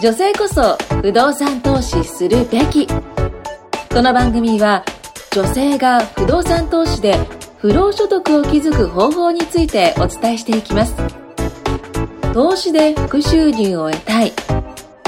[0.00, 2.86] 女性こそ不動産投資するべき。
[2.86, 4.84] この番組は
[5.32, 7.18] 女性が不動産投資で
[7.58, 10.94] 不労所得を築く方法についてお伝えしていきます。
[12.32, 14.32] 投資で副収入を得たい。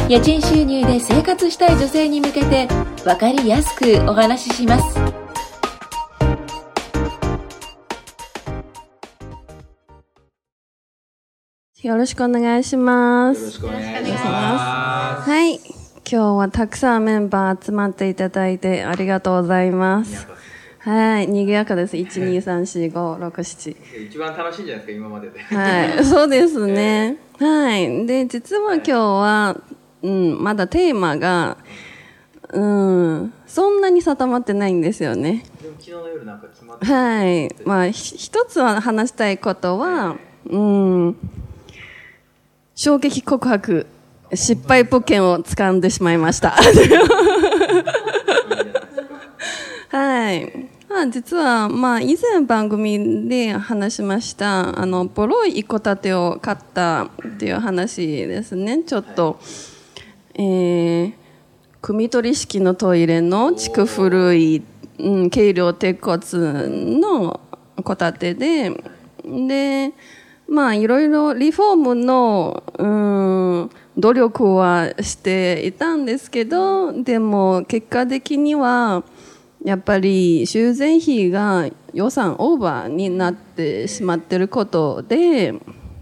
[0.09, 2.67] 家賃収入で生活したい女性に向けて
[3.05, 4.99] 分かりやすくお話しします。
[11.83, 13.53] よろしくお願いしまよろす。
[13.53, 14.80] しくお願いしまはい。
[16.12, 20.23] 今日はたくさんメンバー集まっていただいてありがとうございます。
[20.23, 20.28] す。
[20.80, 21.28] はい。
[21.28, 21.95] 賑やかです。
[21.95, 24.06] 1、2、3、4、5、6、7。
[24.09, 25.38] 一番楽しいんじゃないですか、今までで。
[25.41, 26.05] はい。
[26.05, 27.16] そうですね。
[27.38, 28.06] はい。
[28.09, 29.60] で、実は今日は、
[30.02, 31.59] うん、まだテーマが、
[32.48, 35.45] うん、そんなに定まってないんですよね。
[35.62, 37.55] でも昨日の夜なんか決まってはい。
[37.64, 40.16] まあ、ひ一つは話したいことは、
[40.47, 41.16] うん、
[42.74, 43.86] 衝撃告白、
[44.34, 46.55] 失敗物件を掴んでしまいました。
[49.91, 50.70] はい。
[50.89, 57.08] まあ、実は、まあ、以前番組で話しました、あの、ボロい一戸建てを買ったっ
[57.39, 58.83] ていう話ですね。
[58.84, 59.39] ちょっと、
[60.34, 61.12] えー、
[61.83, 64.62] 汲み取り式のトイレの築古い、
[64.98, 66.19] うん、軽量鉄骨
[67.01, 67.41] の
[67.84, 68.70] 戸建てで、
[69.25, 69.92] で、
[70.51, 79.05] まあ、いろいろリフォームの、うん、努力はしていたんですけど、でも結果的には、
[79.65, 85.55] やっぱり修繕費が予算オーバーになってしまってることで、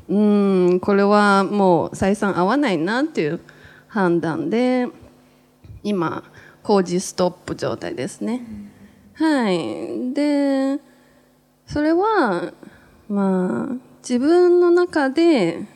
[0.09, 3.41] うん、これはもう採算合わないなっていう
[3.89, 4.89] 判断で、
[5.83, 6.25] 今、
[6.63, 8.47] 工事ストップ状態ですね。
[9.13, 10.15] はい。
[10.15, 10.79] で、
[11.67, 12.55] それは、
[13.11, 15.67] まあ、自分の中で、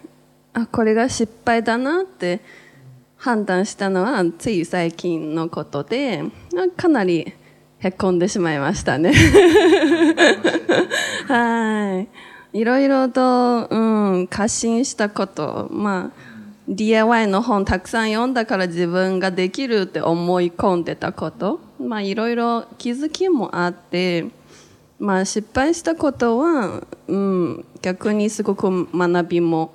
[0.55, 2.41] あ、これが失敗だなって
[3.17, 6.23] 判断したのは、つい最近のことで、
[6.77, 7.33] かなり
[7.79, 9.13] へこんでしまいましたね。
[11.27, 12.07] は
[12.53, 12.61] い。
[12.61, 13.77] いろいろと、う
[14.19, 16.23] ん、過信したこと、まあ、
[16.69, 24.27] DIY の本たくさん読んだから自分ができるって思い込んでたこと、まあいろいろ気づきもあって、
[25.03, 29.75] まあ失敗したことは、うん、逆にすごく学びも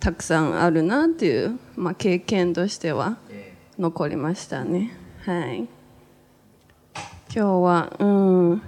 [0.00, 4.94] たくさんあるなっていう、まあ経験としてはえ残りましたね。
[5.24, 5.60] はい。
[5.60, 5.68] 今
[7.32, 8.62] 日は、うん、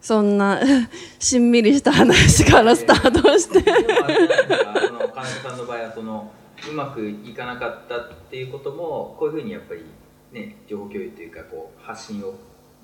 [0.00, 0.58] そんな
[1.20, 3.62] しんみりした話からスタートして。
[3.62, 6.32] 金子さんの場合はその
[6.70, 9.84] うまくいかなかったっていうこともこういうふうにやっぱり
[10.32, 12.32] ね情報共有というかこう発信を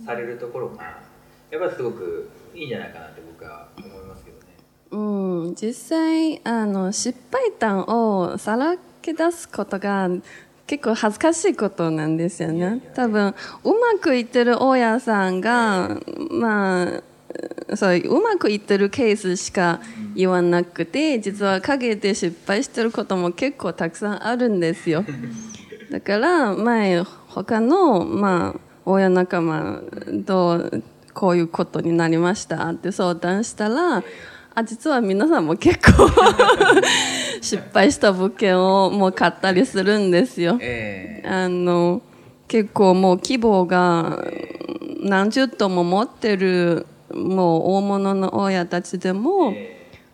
[0.04, 1.15] されるところが
[1.50, 4.42] やっぱりすごくいいんじゃないかなって僕は思いますけどね。
[4.90, 10.08] うん、実際あの失敗談をさらけ出すことが
[10.66, 12.80] 結構恥ずかしいことなんですよね。
[12.94, 13.34] 多分
[13.64, 16.96] うまくいってる大家さんがま
[17.68, 19.80] あそううまくいってるケースしか
[20.14, 25.04] 言わなくて実は陰で失敗してることも結構たくさんあるんですよ。
[25.90, 29.82] だから前他のまあ親仲間
[30.24, 30.70] と
[31.16, 34.04] こういうことになりましたって相談したら
[34.54, 36.10] あ実は皆さんも結構
[37.40, 40.58] 失敗した物件をもう買ったりするんですよ。
[40.60, 42.02] えあの
[42.48, 44.22] 結構もう規模が
[45.00, 49.54] 何十棟も持ってるもう大物の親たちでも、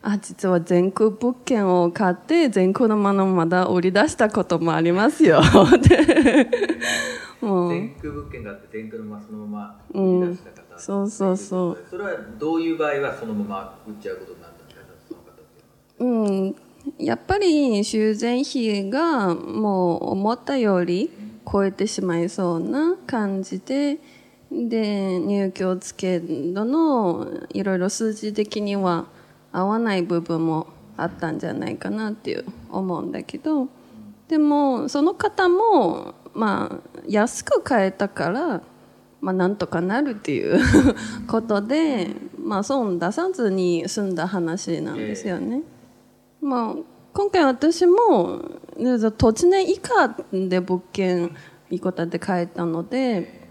[0.03, 5.41] あ実は全空物件を買って全空のものまだ売り出したこともありますよ。
[5.83, 6.49] で
[7.41, 7.71] もう。
[7.71, 11.79] 全空物件があって全空のままそのまま売り出した方、そうそうそう。
[11.89, 12.11] それは
[12.41, 14.85] どういう場合はそのまま売っちゃうことになったんですか？
[15.09, 15.35] その方っ
[15.97, 16.07] てい
[16.99, 21.11] うん、やっぱり修繕費がもう思ったより
[21.51, 24.01] 超えてしまいそうな感じで、
[24.51, 29.07] で、入居付け度のいろいろ数字的には
[29.53, 30.67] 合わない部分も
[30.97, 33.69] あったんじゃないかなっていう思うんだけど、
[34.27, 38.63] でもその方も、まあ、安く買えたから、
[39.23, 40.61] まあ、なんとかなるっていう
[41.29, 42.09] ことで、
[42.45, 45.63] まあ、損出さずに済んだ話なんですよね。
[46.43, 46.75] まあ、
[47.15, 48.43] 今回私も
[48.77, 51.37] ね土地年以下で物件
[51.71, 53.49] いいことで買えたので、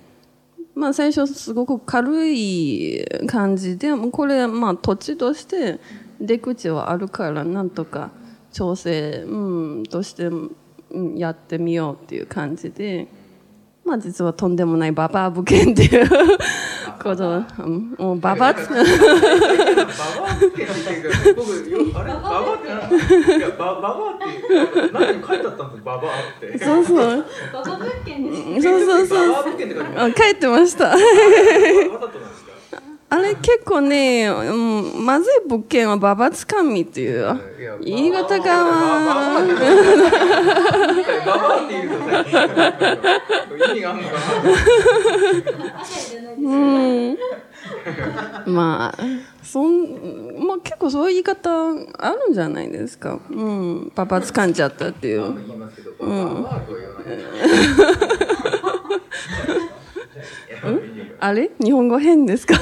[0.75, 5.79] まあ、最初すごく軽い感じでもうこれまあ土地として
[6.19, 8.11] 出口はあるからなんとか
[8.51, 10.51] 調整、うん、として、う
[10.99, 13.07] ん、やってみようっていう感じで
[13.83, 16.07] まあ実はとんでもないババア物件っていう
[17.01, 18.75] こと、うんもうババア、ババアって
[20.55, 22.13] 言って僕よあれ？
[22.13, 22.53] ババア？
[22.55, 24.25] ってないやバババアって
[24.93, 26.57] 何に書いてあったんですババアって。
[26.63, 28.61] そうそう、ババ物件です。
[28.61, 29.27] そうそうそう。
[29.29, 29.75] ババア物件って
[30.21, 30.95] 書いてました。
[30.95, 32.50] すわざとなんですか？
[33.13, 37.27] あれ結構ね、うん、まずい物件はババつかみっていう
[37.83, 39.35] 言い方がババ
[41.57, 42.41] アって言うと最近
[43.67, 44.15] 意味があるのか
[46.39, 46.55] う
[48.47, 48.53] ん。
[48.53, 49.03] まあ、
[49.43, 53.19] そん、まあ結構そういう言い方あるんじゃないですか。
[53.29, 53.91] うん。
[53.93, 55.35] パパ掴んじゃったっていなう。
[55.35, 55.47] 言
[61.21, 61.51] あれ？
[61.59, 62.55] 日本語変ですか？
[62.55, 62.61] は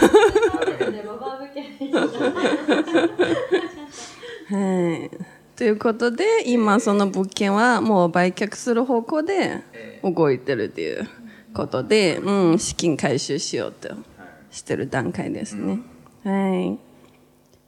[4.50, 5.12] い。
[5.56, 9.62] ということで、今その物件はもう売却する方向で
[10.04, 11.08] 動いてるという
[11.54, 13.96] ことで、うん、資金回収しようと
[14.52, 15.80] してる段階ですね。
[16.26, 16.78] は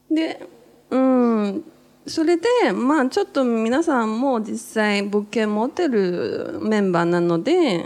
[0.10, 0.14] い。
[0.14, 0.46] で、
[0.90, 1.64] うん、
[2.06, 7.86] それで、まあちょっと皆さんも実際物件持ってるメンバーなので、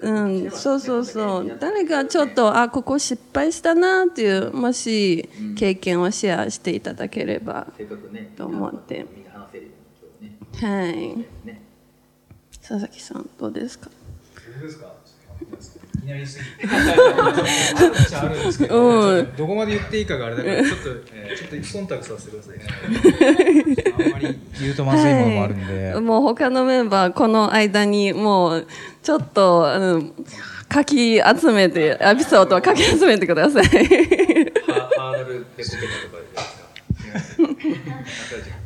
[0.00, 0.10] う
[0.46, 1.56] ん、そうそうそう。
[1.60, 7.66] 誰がちょっと、あ、ここ失敗したなっていう、もし経験をシェアしていただければ。
[8.36, 9.06] と思って。
[10.60, 10.94] はい。
[11.46, 11.62] ね
[12.60, 13.90] 佐々木さん、どうですか？
[14.50, 14.86] 僕ですか？
[15.42, 15.71] い
[16.02, 16.74] きなりすぎて。
[18.16, 22.64] あんですけど、うんどこまで言っていいかがあれだから、ちょっと、えーちょっと忖度させてくださいね。
[23.96, 26.00] あんまり言うとまずいものもあるんで。
[26.00, 28.66] もう他のメンバー、この間にもう、
[29.02, 30.12] ちょっと、うん、
[30.68, 33.64] かき集めて、エピソードをかき集めてください。
[33.64, 35.76] ハハードルペコペ
[36.10, 36.22] コと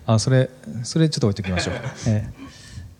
[0.12, 0.48] あ、それ、
[0.84, 1.74] それちょっと置いときましょう。
[2.08, 2.45] えー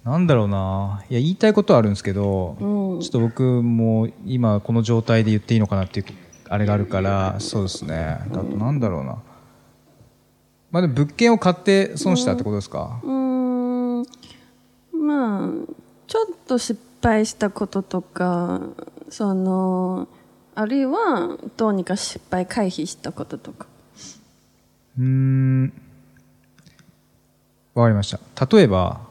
[0.07, 1.03] なんだろうな。
[1.11, 2.65] いや、言いたいことはあるんですけど、う
[2.99, 6.07] んちょっと僕も今この状態で言っていいのかなっていう、
[6.49, 8.21] あれがあるから、そうですね。
[8.21, 9.19] あとなんだろうな。
[10.71, 14.07] まあでも物件を買って損したってことですか、うーん、
[14.93, 15.51] まあ、
[16.07, 18.61] ちょっと失敗したこととか、
[19.11, 20.07] その、
[20.55, 23.67] あるいは、どうにか失敗回避したこととか。
[24.99, 25.73] うーん。
[27.75, 28.47] わかりました。
[28.47, 29.06] 例えば、うん。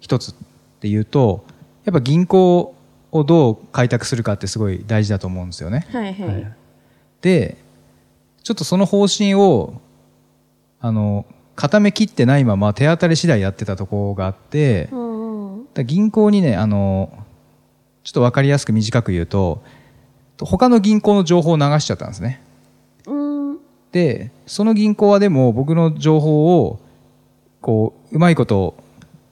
[0.00, 0.34] 一つっ
[0.80, 1.44] て言うと、
[1.84, 2.74] やっぱ銀行
[3.12, 5.86] をどう開拓するかってすごい大事だと思うんですよね。
[5.90, 6.52] はいはい。
[7.20, 7.56] で、
[8.42, 9.74] ちょっとその方針を、
[10.80, 11.26] あの、
[11.56, 14.88] 固めきってないまま手当たり次第やってたところがあって、
[15.84, 17.12] 銀行にね、あの、
[18.02, 19.62] ちょっとわかりやすく短く言うと、
[20.40, 22.40] 他の銀行の情報を流しちゃったんですね。
[23.06, 23.58] うん。
[23.92, 26.80] で、その銀行はでも僕の情報を、
[27.60, 28.74] こう、うまいこと、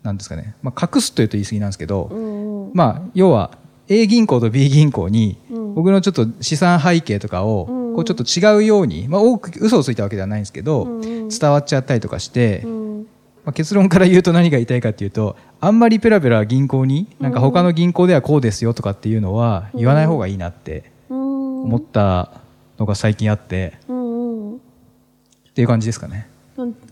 [0.02, 2.70] なんですかね、まあ、隠すというと言い過ぎなんですけど、うん。
[2.74, 3.50] まあ、要は、
[3.88, 13.06] A 銀行と B 銀行に、うん僕のちょっと資産背景とかを、うんこうちょっと違うように、まあ、多く嘘をついたわけではないんですけど、伝わっちゃったりとかして、うん。
[13.44, 21.62] まあ、結論から言うと何が言いたいかっていうと、あんまりペラペラ銀行に、なんか他の銀行ではこうですよとかっていうのは言わない方がいいなってうん。
[21.64, 22.40] 思った
[22.78, 23.74] のが最近あって。
[23.88, 26.28] っていう感じですかね。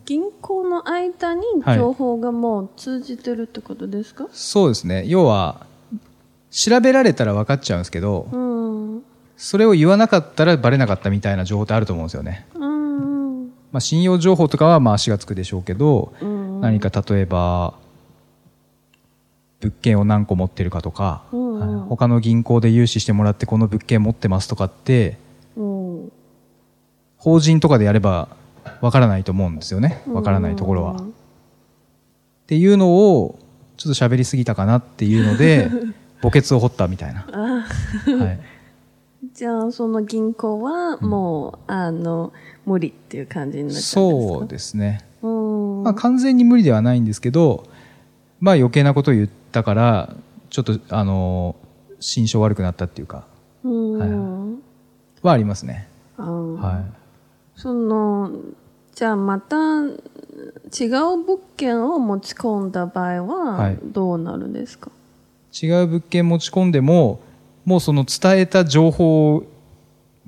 [0.07, 5.05] 銀行の間に情報がもう通じてるってことですか、そうですね。
[5.07, 5.67] 要は、
[6.51, 9.03] 調べられたら分かっちゃうんですけど、うん。
[9.37, 12.47] それを言わなかったらバレなかったみたいな情報ってあると思うんですよね。
[12.55, 13.41] うん。
[13.41, 13.53] うん。
[13.73, 16.61] まあ、信用情報とかはまあ足がつくでしょうけど、うん。
[16.61, 17.75] 何か例えば、
[19.61, 21.47] 物件を何個持ってるかとか、うん
[21.89, 25.19] 他の銀行で融資してもらってこの物件持ってますとかって、
[25.57, 26.13] うん。
[27.17, 28.29] 法人とかでやれば
[28.81, 30.03] わからないと思うんですよね。
[30.09, 30.93] わからないところは。
[30.93, 31.15] うん
[32.47, 33.41] っていうのを、
[33.77, 35.69] ちょっと喋りすぎたかなっていうので、
[36.23, 37.23] 墓穴を掘ったみたいな。
[37.23, 37.65] は
[38.31, 38.39] い。
[39.35, 42.33] じゃあ、その銀行はもう、あの、
[42.65, 44.39] 無理っていう感じになっちゃうんですか？
[44.39, 45.05] そうですね。
[45.23, 45.83] うん。
[45.83, 47.65] まあ完全に無理ではないんですけど、
[48.39, 50.15] まあ余計なことを言ったから、
[50.51, 51.57] ちょっと、あの、
[51.99, 53.25] 心象悪くなったっていうか、
[53.65, 54.61] うん。
[55.21, 55.89] はありますね。
[56.17, 56.85] は
[57.57, 58.31] その、
[58.95, 64.91] じゃあまた違う物件を持ち込んだ場合ははいどうなるんですか、
[65.53, 65.67] い。
[65.67, 67.21] 違う物件持ち込んでも、
[67.65, 69.45] もうその伝えた情報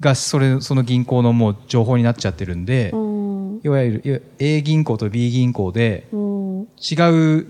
[0.01, 3.61] が、それ、その銀行のもう情報になっちゃってるんで、うん。
[3.63, 6.63] いわゆる A 銀行と B 銀行でうん。
[6.63, 7.47] 違う、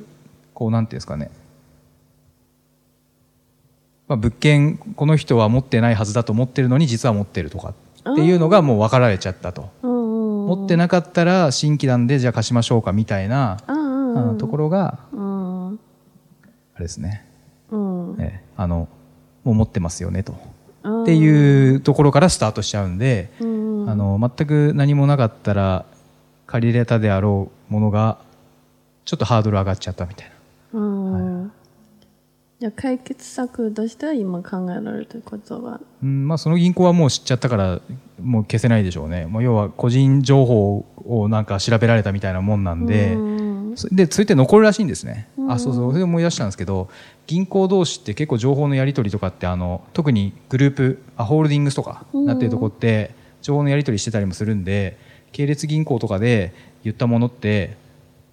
[0.54, 1.30] こうなんていうんですかね。
[4.08, 9.68] まあ、物件、この人は持ってないはずだと思ってるのに実は持ってるとかっていうのがもう分かられちゃったと。
[9.82, 10.46] うん。
[10.46, 13.58] 持ってなかったら新規なんでじゃあ貸しましょうかみたいな、
[14.38, 15.78] ところが、うん。
[16.74, 17.24] あれですね。
[17.70, 18.16] うん。
[18.18, 18.88] ええあの、
[19.44, 20.34] もう持ってますよねと。
[20.82, 25.84] あっていうところからスタートしちゃうんで、うんあの、全く何もなかったら
[26.46, 28.18] 借りれたであろうものが、
[29.04, 30.30] ちょっとハードル上がっちゃったみたい
[30.72, 30.80] な。
[30.80, 31.27] うん
[32.60, 35.80] じゃあ解決策としては今考えられてることは？
[36.02, 37.80] うん、まあその銀行はもう知っちゃったから、
[38.20, 39.26] もう消せないでしょうね。
[39.26, 43.76] もう要は個人情報をなんか調べられたみたいなもんなんで、うん。
[43.76, 45.28] そで、ついて残るらしいんですね。
[45.48, 46.88] あ、そうそう、それで思い出したんですけど、
[47.28, 54.98] 銀行同士って結構情報のやり取りとかって、あの、特にグループ、あホールディングスとかなってるとこって、情報のやり取りしてたりもするんで、
[55.30, 57.76] 系列銀行とかで言ったものって、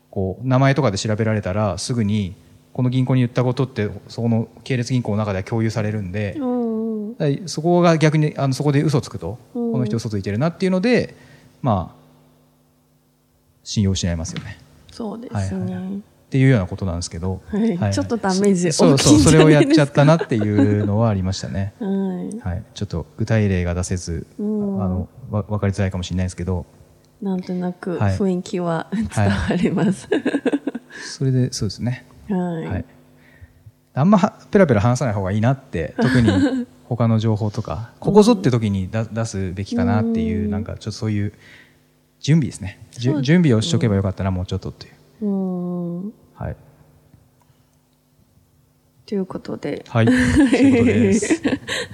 [0.09, 2.33] こう、名前とかで調べられたら、すぐに、
[2.75, 6.35] この銀行に言ったことって、そこの系列銀行の中では共有されるんで、
[7.45, 9.71] そこが逆にあのそこで嘘つくと、うん。
[9.71, 11.15] この人嘘ついてるなっていうので
[11.61, 11.95] まあ
[13.63, 14.57] 信用しないますよね。
[14.91, 17.93] そうですはいはいはねっていうようなことなんですけど、はい。
[17.93, 19.19] ちょっとダメージそうそう。
[19.19, 21.73] それをやっちゃったなっていうのはありましたね。
[21.79, 22.39] はい。
[22.39, 22.63] はい。
[22.73, 24.83] ちょっと具体例が出せず、うん。
[24.83, 26.65] あのわ分かりづらいかもしれないですけど。
[27.21, 28.17] なんとなくはい。
[28.17, 30.09] 雰囲気は 伝わります。
[31.17, 32.85] それでそうですねはい、はい。
[33.93, 40.51] あんまはペラペラ話さない方がいいなって 特に他の情報とかここぞって時に出出すべきかなっていう、うん。
[40.51, 41.33] なんかちょっとそういう
[42.19, 42.79] 準備ですね。
[42.91, 44.89] 準備をしとけばよかったなもうちょっとってい
[45.21, 45.25] う。
[45.25, 46.13] うん。
[46.33, 46.55] はい、
[49.05, 49.85] ということで。
[49.87, 51.41] はい、そういうことです。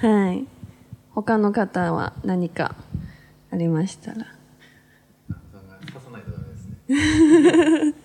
[0.00, 0.46] はい。
[1.10, 2.74] 他の方は何か
[3.50, 4.26] ありましたら。
[5.28, 7.94] 刺さないとダメですね。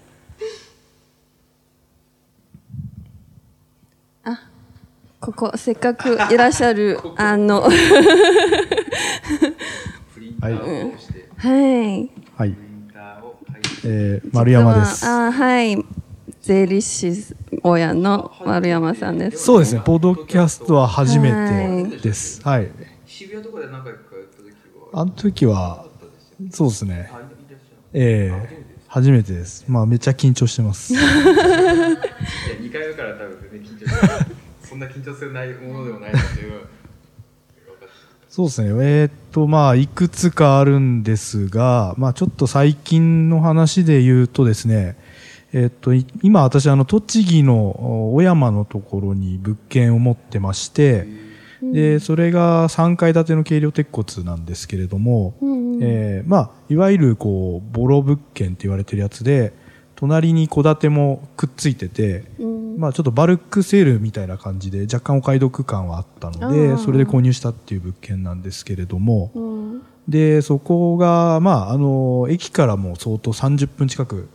[5.27, 7.67] ここせっかくいらっしゃる あの
[10.13, 12.62] プリンターを押して、はいはいプ。
[12.62, 15.05] リンターを書いて、えー、丸山です。
[15.05, 15.84] あはい
[16.41, 17.12] 税理士
[17.62, 21.29] 親の丸山さんですそうですね、ポッドキャストは初め
[21.89, 22.41] てです。
[22.41, 22.72] はい。
[23.05, 25.86] 渋谷とかで何回かやった時は、あの時は、
[26.51, 27.12] そうですね。
[27.91, 29.65] ええ初めてです。
[29.67, 30.93] まあ、めっちゃ緊張してます。
[30.96, 34.37] いや、2回目から多分全然緊張して。
[34.67, 36.62] そんな緊張するないものでもないなっていう。
[38.29, 38.69] そうですね。
[38.69, 44.97] えーっと、まあ、いくつかあるんですが、まあ、ちょっと最近の話で言うとですね、
[45.53, 51.07] えーっと、い今私、あの、栃木のお小山のところに物件を持ってまして、
[51.62, 55.36] で、それが3階建ての軽量鉄骨なんですけれども、
[55.81, 59.53] えーまあ、いわゆるこう、ボロ物件って言われてるやつで、
[59.98, 62.24] 隣に戸建てもくっついてて、
[62.77, 66.77] まあちょっとバルクセールみたいな感じで若干お買い得感はあったのあで、ー。
[66.77, 69.82] それで購入したっていう物件なんですけれども、うん。
[70.08, 74.30] で、そこが、まああの、駅からも相当30分近く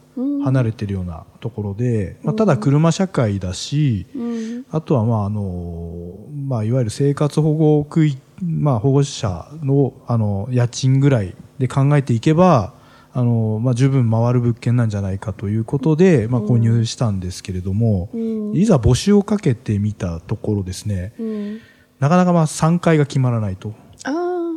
[0.44, 4.42] 離れてるようなところで、まあただ車社会だし、うん。
[4.72, 6.16] あとは、まあ、あの、
[6.48, 12.72] まあ、いわゆる生活保護区域、まあ、保護者の、あの、家賃ぐらいで考えていけば、
[13.14, 18.56] あの、まあ、十分回る物件なんじゃないかということで、まあ、購入したんですけれども、うん。
[18.56, 21.60] いざ募集をかけてみたところですね、うん。
[22.00, 23.74] なかなかまあ、3階が決まらないと。
[24.04, 24.52] あ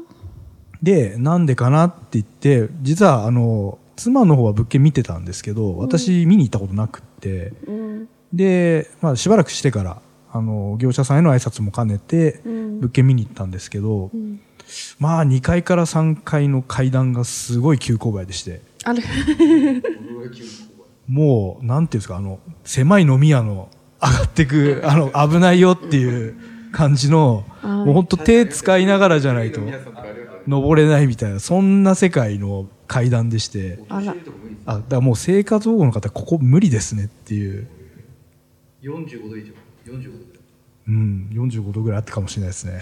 [0.82, 8.10] で、なんでかなって言って、実は、あの、妻の方は物件見てたんですけど、私見に行ったことなくって、あうん。
[8.32, 12.80] で、まあ、しばらくしてから、あの、業者さんへの挨拶も兼ねて、うん。
[12.80, 14.40] 物件見に行ったんですけど、ん
[15.00, 19.02] まあ、2階から3階の階段がすごい急勾配でして、あれ？
[21.08, 23.70] もう、なんていうんですか、あの、狭い飲み屋の
[24.02, 26.36] 上がってく、 あの、危ないよっていう
[26.72, 29.62] 感じの、もう本当手使いながらじゃないと。
[30.48, 37.68] 登れないみたいな、そんな世界の階段でして、あだからもう生活保護の方、ここ無理ですねっていう、
[38.84, 39.94] 45度以上。
[39.94, 40.36] 45度。
[40.88, 42.82] うん、45度ぐらいあったかもしれないですね。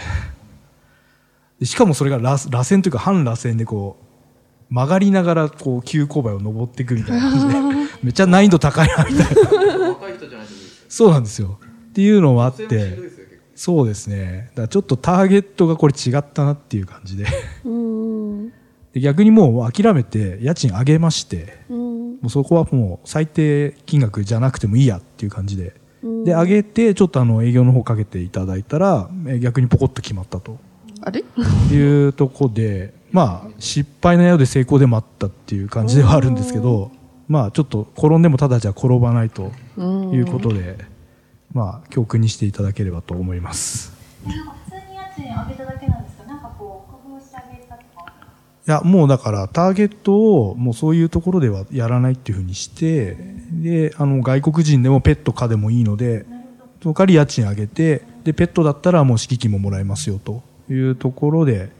[1.59, 7.61] でしかもそれが螺螺旋というか半螺旋でこう、曲がりながらこう急勾配を登っていくみたいな感じで、
[8.03, 9.41] めっちゃ難易度高いなみたいな。
[10.89, 11.59] そうなんですよ。
[11.89, 12.97] っていうのもあって。
[13.55, 14.49] そうですね。
[14.51, 17.25] だからちょっとターゲットがこれ違ったなっていう感じで。
[17.65, 18.49] うん
[18.93, 21.93] で逆にもう諦めて家賃上げまして、うん
[22.23, 25.73] もうそこはもう最低金額じゃなくてもいいやっていう感じで。
[26.23, 30.57] で、上げて、ちょっとあの営業の方かけていただいたら、え逆にポコッと決まったと。
[31.05, 31.23] あれ？
[31.71, 36.91] いうとこで、まあ、失敗のようで成功でもあったっていう感じではあるんですけど、
[37.27, 40.77] まあ、ちょっと転んでもただじゃ転ばないということで、
[41.53, 43.93] まあ、教訓にしていただければと思います。
[44.25, 46.23] なんか普通に家賃上げただけなんですか？
[46.23, 48.13] なんかこう工夫してあげたとか。
[48.65, 50.15] いや、もうだから、ターゲット
[50.49, 53.17] を、もうそういうところではやらないっていうふうにして、
[53.51, 56.25] で、あの、外国人でもペット可でもいいので、
[56.81, 61.71] その代わり家賃上げて、で、ペットだったらもう敷金ももらえますよというところで、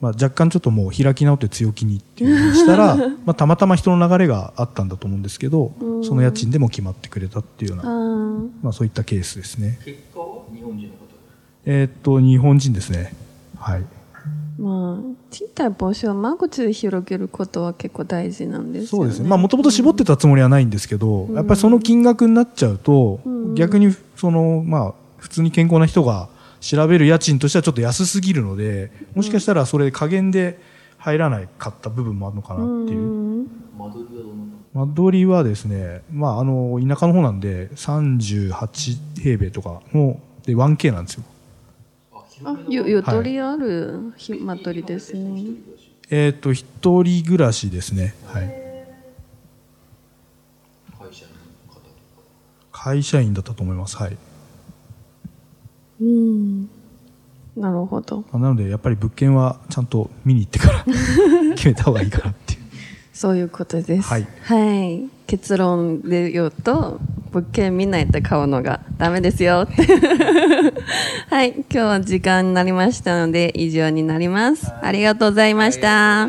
[0.00, 5.72] まあ、若干ちょっともう開き直って強気にっていうふうにしたら、 まあ、たまたま人の流れがあったんだと思うんですけど、
[6.02, 9.78] その家賃でも決まってくれたっていうような、あまあ、そういったケースですね。
[9.84, 11.02] 結果は日本人の方
[11.64, 13.14] えーっと、日本人ですね。
[13.56, 13.80] はい。
[13.80, 13.84] ー
[14.62, 18.86] まあ、賃貸募集は間口で広げることは結構大事なんですよね。
[18.88, 19.28] そうですね。
[19.28, 23.20] まあ、もともと絞ってたつもりはないんですけど、やっぱりその金額になっちゃうと、
[23.54, 26.28] 逆に、その、まあ、普通に健康な人が
[26.62, 30.58] 調べる家賃としてはちょっと安すぎるので、もしかしたらそれ加減で
[30.96, 33.00] 入らないかった部分もあるのかなっていう。
[33.00, 33.62] うん
[34.74, 41.24] 間取りはですね、まあ、あの、田舎の方なんで、38平米とかの、で、1K なんですよ。
[42.14, 45.42] ああ、ゆ、ゆとりあるひ間取りですね。
[46.08, 46.66] えーっと、一
[47.02, 48.14] 人暮らしですね。
[48.26, 48.62] はい。
[52.70, 53.96] 会社員だったと思います。
[53.96, 54.16] はい。
[56.02, 56.68] うん。
[57.56, 58.24] なるほど。
[58.32, 60.84] なので、やっぱり物件はちゃんと見に行ってから
[61.54, 62.60] 決めた方がいいかなっていう。
[63.12, 64.08] そういうことです。
[64.08, 69.86] はいはい結論で言うと、物件見ないと買うのがダメですよって。
[71.30, 71.52] はい。
[71.52, 74.70] 今日は時間になりましたので、以上になります。
[74.82, 76.28] ありがとうございました。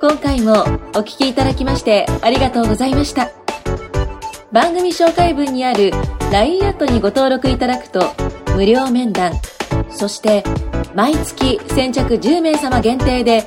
[0.00, 3.47] 今回もお聞きいただきましてありがとうございました。
[4.50, 5.90] 番組紹介文にある
[6.32, 8.14] LINE アットにご登録いただくと
[8.54, 9.32] 無料面談、
[9.90, 10.42] そして
[10.94, 13.44] 毎月先着10名様限定で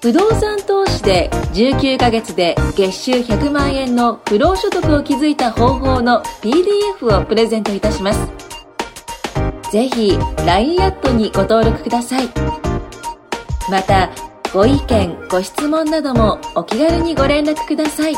[0.00, 8.30] 不動産投資で19ヶ月で月収100万円の不労所得を築いた方法の PDF をプレゼントいたします。
[9.72, 12.28] ぜひ LINE アットにご登録ください。
[13.68, 14.10] また、
[14.52, 18.14] ご意見、ご質問などもお気軽にご連絡ください。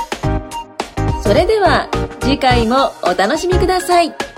[1.27, 1.89] それでは
[2.21, 4.36] 次回もお楽しみください。